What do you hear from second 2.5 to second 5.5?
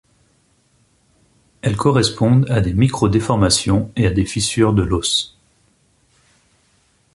des micro-déformations et à des fissures de l'os.